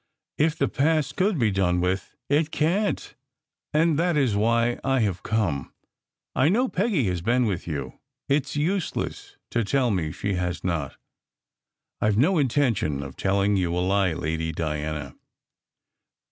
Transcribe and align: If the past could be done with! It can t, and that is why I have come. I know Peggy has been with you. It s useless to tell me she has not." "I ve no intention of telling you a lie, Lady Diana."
If 0.39 0.57
the 0.57 0.67
past 0.67 1.15
could 1.15 1.37
be 1.37 1.51
done 1.51 1.79
with! 1.79 2.15
It 2.27 2.49
can 2.49 2.95
t, 2.95 3.09
and 3.71 3.99
that 3.99 4.17
is 4.17 4.35
why 4.35 4.79
I 4.83 5.01
have 5.01 5.21
come. 5.21 5.71
I 6.35 6.49
know 6.49 6.67
Peggy 6.67 7.05
has 7.09 7.21
been 7.21 7.45
with 7.45 7.67
you. 7.67 7.99
It 8.27 8.45
s 8.47 8.55
useless 8.55 9.37
to 9.51 9.63
tell 9.63 9.91
me 9.91 10.11
she 10.11 10.33
has 10.33 10.63
not." 10.63 10.97
"I 12.01 12.09
ve 12.09 12.19
no 12.19 12.39
intention 12.39 13.03
of 13.03 13.15
telling 13.15 13.57
you 13.57 13.77
a 13.77 13.79
lie, 13.79 14.13
Lady 14.13 14.51
Diana." 14.51 15.13